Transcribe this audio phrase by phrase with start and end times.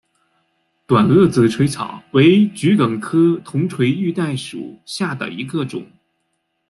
[0.87, 5.85] 短萼紫锤草为桔梗科铜锤玉带属下的一个种。